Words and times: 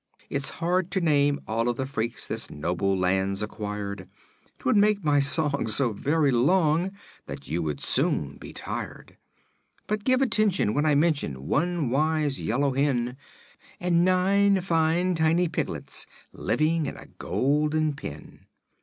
It's 0.31 0.49
hard 0.57 0.89
to 0.93 0.99
name 0.99 1.39
all 1.47 1.69
of 1.69 1.77
the 1.77 1.85
freaks 1.85 2.25
this 2.27 2.49
noble 2.49 2.97
Land's 2.97 3.43
acquired; 3.43 4.09
'Twould 4.57 4.75
make 4.75 5.03
my 5.03 5.19
song 5.19 5.67
so 5.67 5.93
very 5.93 6.31
long 6.31 6.93
that 7.27 7.47
you 7.47 7.61
would 7.61 7.79
soon 7.79 8.37
be 8.37 8.51
tired; 8.51 9.17
But 9.85 10.03
give 10.03 10.23
attention 10.23 10.73
while 10.73 10.87
I 10.87 10.95
mention 10.95 11.45
one 11.45 11.91
wise 11.91 12.41
Yellow 12.41 12.73
Hen 12.73 13.15
And 13.79 14.03
Nine 14.03 14.61
fine 14.61 15.13
Tiny 15.13 15.47
Piglets 15.47 16.07
living 16.31 16.87
in 16.87 16.97
a 16.97 17.05
golden 17.19 17.93
pen. 17.93 18.47